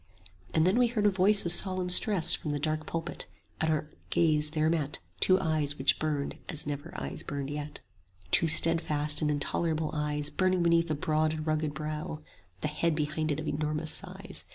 15 0.47 0.51
And 0.55 0.65
then 0.65 0.79
we 0.79 0.87
heard 0.87 1.05
a 1.05 1.11
voice 1.11 1.45
of 1.45 1.51
solemn 1.51 1.91
stress 1.91 2.33
From 2.33 2.49
the 2.49 2.59
dark 2.59 2.87
pulpit, 2.87 3.27
and 3.59 3.71
our 3.71 3.91
gaze 4.09 4.49
there 4.49 4.67
met 4.67 4.97
Two 5.19 5.39
eyes 5.39 5.77
which 5.77 5.99
burned 5.99 6.39
as 6.49 6.65
never 6.65 6.91
eyes 6.99 7.21
burned 7.21 7.51
yet: 7.51 7.81
Two 8.31 8.47
steadfast 8.47 9.21
and 9.21 9.29
intolerable 9.29 9.91
eyes 9.93 10.31
Burning 10.31 10.63
beneath 10.63 10.89
a 10.89 10.95
broad 10.95 11.33
and 11.33 11.45
rugged 11.45 11.75
brow; 11.75 12.05
20 12.15 12.21
The 12.61 12.67
head 12.69 12.95
behind 12.95 13.31
it 13.31 13.39
of 13.39 13.47
enormous 13.47 13.91
size. 13.91 14.45